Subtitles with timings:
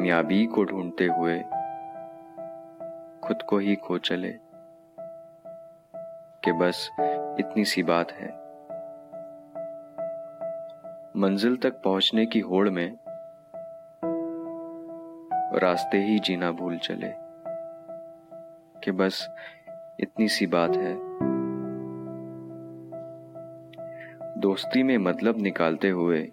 [0.00, 1.38] कामयाबी को ढूंढते हुए
[3.24, 4.30] खुद को ही खो चले
[6.44, 6.90] कि बस
[7.40, 8.28] इतनी सी बात है।
[11.16, 12.96] मंजिल तक पहुँचने की होड़ में
[15.58, 17.12] रास्ते ही जीना भूल चले
[18.80, 19.22] कि बस
[20.00, 20.94] इतनी सी बात है।
[24.40, 26.28] दोस्ती में मतलब निकालते हुए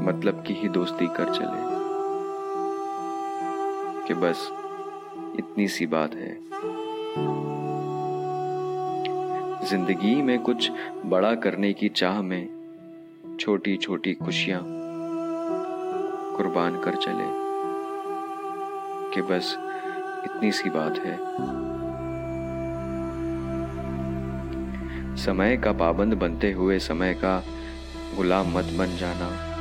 [0.00, 1.84] मतलब की ही दोस्ती कर चले।
[4.06, 4.48] कि बस
[5.38, 6.34] इतनी सी बात है।
[9.68, 10.70] ज़िंदगी में कुछ
[11.06, 12.48] बड़ा करने की चाह में
[13.40, 14.60] छोटी छोटी खुशियाँ
[16.36, 17.44] कुर्बान कर चले।
[19.14, 19.56] कि बस
[20.24, 21.18] इतनी सी बात है।
[25.16, 27.44] समय का पाबंद बनते हुए समय का
[28.16, 29.53] गुलाम मत बन जाना।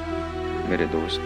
[0.69, 1.21] मेरे दोस्त।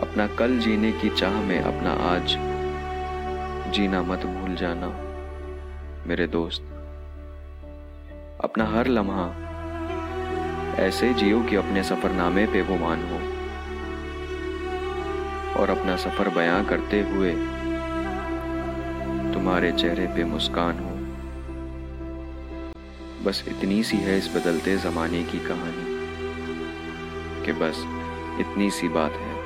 [0.00, 2.36] अपना कल जीने की चाह में अपना आज
[3.72, 4.88] जीना मत भूल जाना,
[6.06, 6.62] मेरे दोस्त।
[8.44, 9.26] अपना हर लम्हा
[10.78, 13.18] ऐसे जियो कि अपने सफरनामे पे वो मान हो।
[15.60, 17.32] और अपना सफ़र बयां करते हुए
[19.32, 20.94] तुम्हारे चेहरे पे मुस्कान हो।
[23.24, 25.97] बस इतनी सी है इस बदलते जमाने की कहानी।
[27.48, 27.84] कि बस
[28.40, 29.37] इतनी सी बात है।